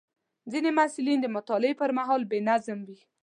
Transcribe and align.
ځینې 0.51 0.69
محصلین 0.77 1.19
د 1.21 1.27
مطالعې 1.35 1.73
پر 1.81 1.89
مهال 1.97 2.21
بې 2.29 2.39
نظم 2.49 2.79
وي. 2.87 2.99